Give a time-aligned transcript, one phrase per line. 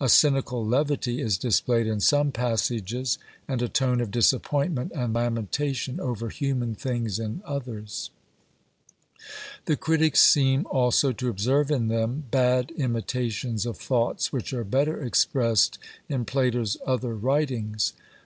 [0.00, 6.00] A cynical levity is displayed in some passages, and a tone of disappointment and lamentation
[6.00, 8.10] over human things in others.
[9.66, 15.00] The critics seem also to observe in them bad imitations of thoughts which are better
[15.00, 17.92] expressed in Plato's other writings.